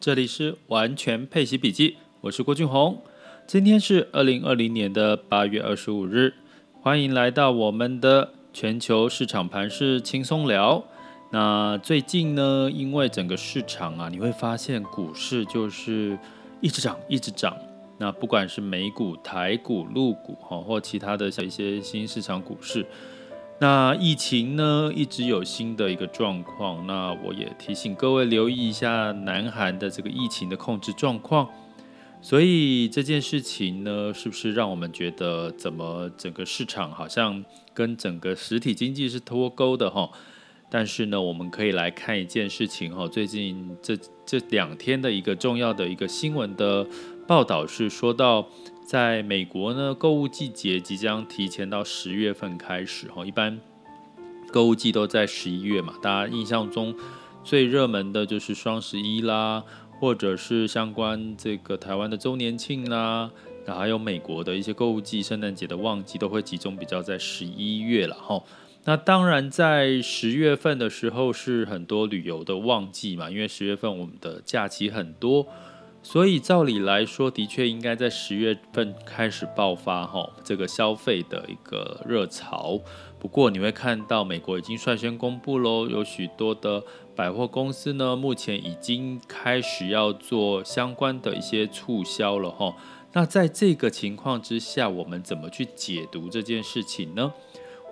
[0.00, 3.02] 这里是完全配息笔记，我是郭俊宏。
[3.46, 6.32] 今天是二零二零年的八月二十五日，
[6.80, 10.82] 欢迎来到我们的全球市场盘势轻松聊。
[11.32, 16.18] 那最近呢，因为整个市场啊，你会发现股市就是
[16.62, 17.54] 一直涨，一直涨。
[17.98, 22.86] 那不管是美股、台股、陆股哈，或其他的像一些新市场股市。
[23.62, 26.86] 那疫情呢，一直有新的一个状况。
[26.86, 31.46] 那我也提醒各位留意一下南韩的这个疫情的控制状况。
[32.22, 37.44] 所以这件事情呢，是不是让我们觉得怎么整个市场好像
[37.74, 40.08] 跟整个实体经济是脱钩的哈？
[40.70, 43.06] 但是呢，我们可以来看一件事情哈。
[43.06, 46.86] 最近这这两天的一个重要的一个新闻的
[47.26, 48.48] 报道是说到。
[48.90, 53.24] 在美国呢，购物季节即将提前到十月份开始哈。
[53.24, 53.56] 一般
[54.50, 56.92] 购物季都在十一月嘛，大家印象中
[57.44, 59.62] 最热门的就是双十一啦，
[60.00, 63.30] 或者是相关这个台湾的周年庆啦，
[63.64, 68.42] 然后还有美国的一些购物季、圣诞节的旺季都会集中比较在十一月了哈。
[68.86, 75.46] 那当然在十月份的时候是很多旅游的旺季嘛，因为十月份我们的假期很多。
[76.02, 82.80] 所以照理来说，的确应该在十月份开始爆发哈，这个消费的一个热潮。
[83.18, 86.82] 不过你会看到，美国已经率先公布喽，有许多的
[87.14, 92.74] 百货公司呢，目前已经开始要做相关的一些促销了哈。
[93.12, 97.34] 那在这个情况之下，我们怎么去解读这件事情呢？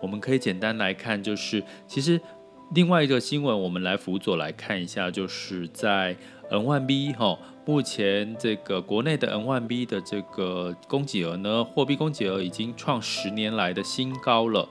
[0.00, 2.20] 我们可以简单来看，就是其实
[2.70, 6.14] 另外一个新闻，我们来辅佐来看一下，就是在
[6.50, 7.38] N1B 哈。
[7.64, 14.68] 目前这个国内的 N1B 的这个供给额呢，货币供给额已经创十年来的新高了。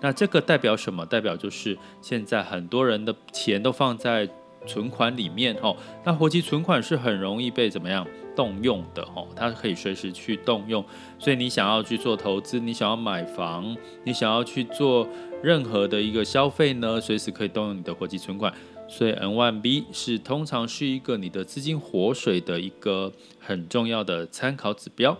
[0.00, 1.06] 那这个代表什么？
[1.06, 4.28] 代表就是现在很多人的钱都放在
[4.66, 5.74] 存款里面哈。
[6.04, 9.26] 那活期存款是很容易被怎么样动用的哈？
[9.34, 10.84] 它可以随时去动用。
[11.18, 15.06] 所以你想要去做投资，你想要买房，你想要去做
[15.42, 18.52] 任何的一个消费呢，随时可以动用你的活期存款。
[18.88, 25.16] 所以 N1B 是通常是一个你的资金活水的一个很重要的参考指标。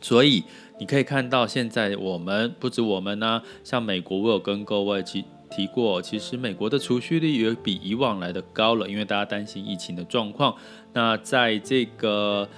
[0.00, 0.42] 所以
[0.80, 10.56] 你可以看到，现在我们不止我们呢、像美国，我有跟各位提提过，其实美国的储蓄率也比以往来的高了，因为大家担心疫情的状况。
[10.92, 12.48] 那在这个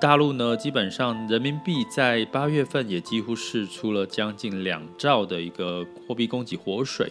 [0.00, 7.10] 大陆呢，基本上人民币在八月份也几乎是出了将近两兆的一个货币供给活水。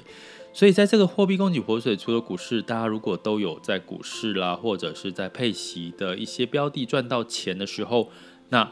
[0.54, 8.12] 所以，在这个货币供给活水，除了股市，大家如果都有在股市啦，或者是在配息的一些标的赚到钱的时候，
[8.50, 8.70] 那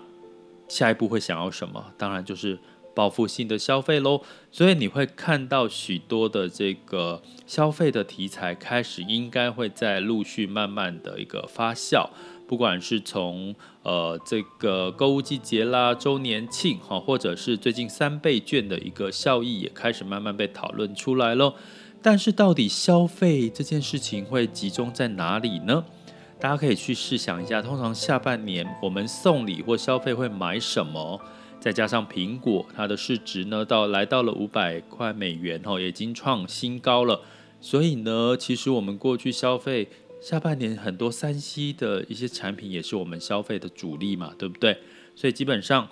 [0.68, 1.92] 下一步会想要什么？
[1.98, 2.60] 当然就是
[2.94, 4.22] 报复性的消费喽。
[4.52, 12.10] 所以你会看到许多的这个消费的题材开始，应该会在陆续慢慢的一个发酵。
[12.48, 21.56] 不管是从呃这个购物季节啦、周年庆哈，或者是最近三倍券的一个效益也开始慢慢被讨论出来了。
[22.02, 25.86] 但是到底消费这件事情会集中在哪里呢？
[26.42, 31.22] 大家可以去试想一下，通常下半年我们送礼或消费会买什么？
[31.62, 37.22] 再加上苹果它的市值呢，到来到了五百块美元哈，已经创新高了。
[37.62, 39.88] 所以呢，其实我们过去消费。
[40.20, 44.78] 下半年很多三 C 的一些产品也是我们消费的主力嘛，对不对？
[45.16, 45.90] 所以基本上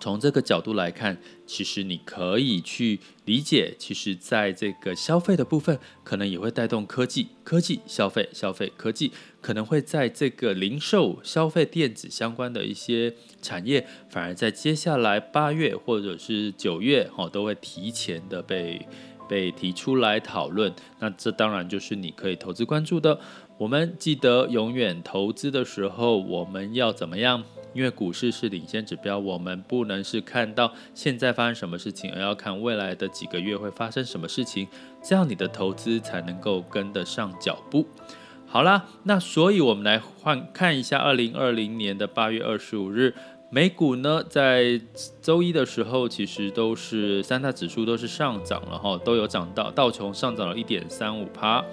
[0.00, 1.16] 从这个角度来看，
[1.46, 18.86] 其实你可以去理解，其实在这个消费的部分，可能也会带动科技、科技消费、消费科技，可能会在这个零售、消费、电子相关的一些产业，反而在接下来八月或者是九月，哈，都会提前的被。
[19.28, 23.20] 被提出来讨论，那这当然就是你可以投资关注的。
[23.58, 27.44] 我们记得永远投资的时候，我们要怎么样？
[27.72, 34.66] 因为股市是领先指标，我们不能是看到现在发生什么事情，而要看未来的几个月会发生什么事情，
[35.02, 37.86] 这样你的投资才能够跟得上脚步。
[38.46, 43.14] 好啦，那所以我们来换看一下二零二零年的八月二十五日。
[43.52, 44.80] 美股呢，在
[45.20, 51.64] 周一的时候，其实都是三大指数都是上涨了哈，都有涨到道琼上涨了一点三五趴。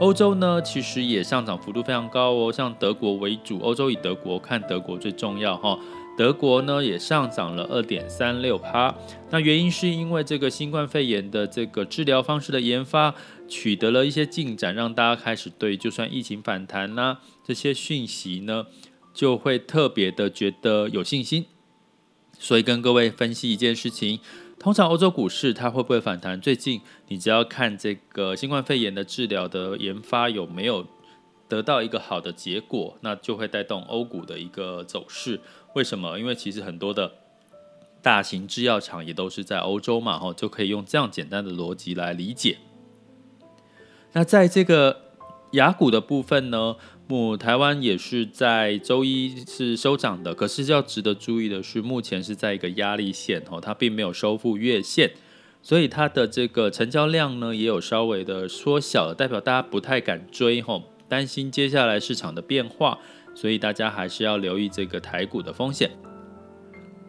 [0.00, 5.78] 欧洲呢，其实也上涨幅度非常高哦，像德国为主，欧洲以德国看德国最重要哈。
[6.16, 8.94] 德国呢也上涨了二点三六趴。
[9.30, 13.14] 那原因是因为这个新冠肺炎的这个治疗方式的研发
[13.48, 18.66] 取得了一些进展，让大家开始对就算疫情反弹呐、啊、这些讯息呢。
[19.12, 21.46] 就会特别的觉得有信心，
[22.36, 24.18] 所以跟各位分析一件事情：
[24.58, 26.40] 通常欧洲股市它会不会反弹？
[26.40, 30.86] 最近你只要看这个新冠肺炎的治疗的研发有没有
[31.48, 35.40] 得到一个好的结果，那就会带动欧股的一个走势。
[35.74, 36.18] 为什么？
[36.18, 37.12] 因为其实很多的
[38.00, 42.58] 大型制药厂也都是在欧洲嘛，哈，就可以用这样简单的逻辑来理解。
[44.12, 45.03] 那在这个
[45.54, 46.76] 雅股的部分呢，
[47.08, 55.12] 目台湾也是在周一是收涨的，可是要值得注意的是，目前是在一个压力线，哦，它并没有收复月线。
[55.62, 62.98] 所以它的这个成交量呢，也有稍微的缩小，代表大家不太敢追吼，担心接下来市场的变化，
[63.34, 65.90] 所以大家还是要留意这个台股的风险。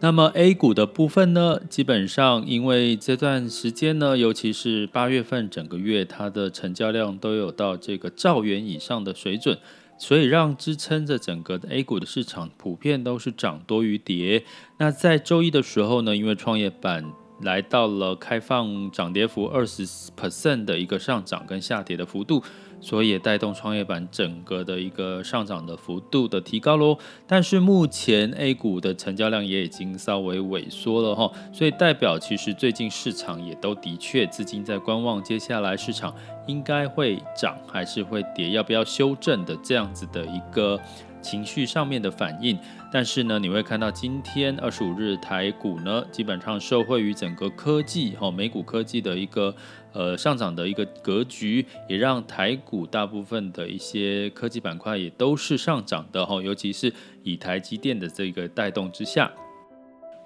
[0.02, 9.58] 那么 A 股的部分呢，基本上因为这段时间呢，尤其是八月份整个月，它的成交量都有到这个兆元以上的水准，
[9.98, 14.44] 所以让支撑着整个 A 股的市场普遍都是涨多于跌。
[14.78, 22.44] 那在周一的时候呢，因为创业板来到了开放涨跌幅二十 percent 的一个上涨跟下跌的幅度，
[22.86, 26.96] 所以也带动创业板整个的一个上涨的幅度的提高喽。
[27.26, 36.14] 但是目前 A 股的成交量也已经稍微萎缩了哈，所以代表其实最近市场也都的确资金在观望，接下来市场
[36.46, 40.80] 应该会涨还是会跌，要不要修正的这样子的一个。
[41.22, 42.56] 情绪上面的反应，
[42.94, 49.56] 但是呢，你会看到今天二十五日台股呢，基本上受惠于整个科技哈，美股科技的一个
[49.96, 56.94] 呃上涨的一个格局，也让台股大部分的一些科技板块也都是上涨的哈，尤其是
[57.24, 59.32] 以台积电的这个带动之下。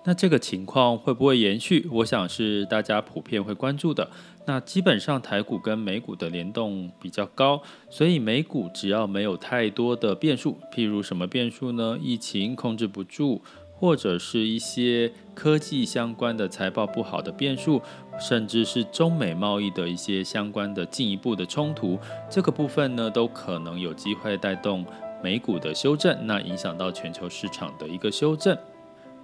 [0.06, 1.88] 那这个情况会不会延续？
[1.92, 4.10] 我想是大家普遍会关注的。
[4.48, 12.00] 那基本上台股跟美股的联动比较高，所以美股只要没有太多的变数，譬如什么变数呢？
[12.02, 13.44] 疫情控制不住，
[13.80, 17.82] 或者是一些科技相关的财报不好的变数，
[18.20, 21.98] 甚至是中美贸易的一些相关的进一步的冲突，
[22.30, 24.86] 这个部分呢，都可能有机会带动
[25.24, 28.58] 美股的修正，那影响到全球市场的一个修正。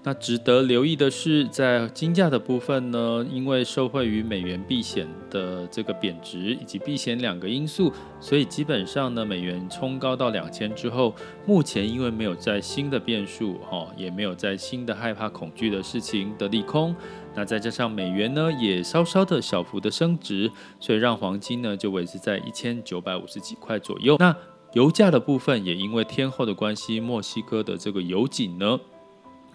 [0.07, 11.15] 那值得留意的是，在金价的部分呢，因为受惠于美元避险的这个贬值以及避险两个因素，所以基本上呢，美元冲高到两千之后，
[11.47, 16.95] 目前因为没有在新的变数哈，也没有在新的害怕恐惧的事情的利空，
[17.33, 24.17] 那再加上美元呢也稍稍的小幅的升值，所以让黄金呢就维持在一千九百五十几块左右。
[24.19, 24.35] 那
[24.73, 28.79] 油价的部分也因为天后的关系，墨西哥的这个油井呢。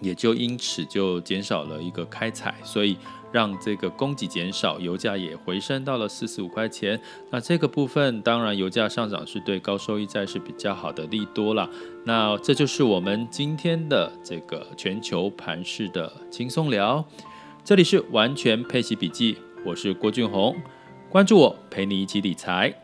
[0.01, 2.97] 也就因此就减少了一个开采，所以
[3.31, 6.99] 让这个供给减少，油价也回升到了四十五块钱。
[7.29, 11.69] 那这个部分当然油价上涨是对高收益债是比较好的利多啦。
[12.03, 17.05] 那这就是我们今天的这个全球盘势的轻松聊。
[17.63, 20.55] 这里是完全配息笔记，我是郭俊宏，
[21.09, 22.80] 关注我，陪你一起理财。